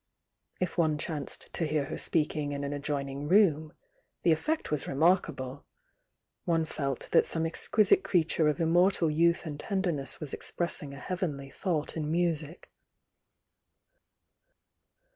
[0.59, 3.71] If one chanced to hear her spe^g m an adjoining room,
[4.23, 5.63] the effect was remarkable,—
[6.43, 11.51] one felt that some exquisite creature of immortal youth and tenderness waa expressing a heavenly
[11.51, 12.71] thought in music.